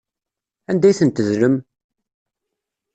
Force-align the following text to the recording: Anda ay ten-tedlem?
Anda 0.69 0.87
ay 0.89 0.95
ten-tedlem? 0.99 1.55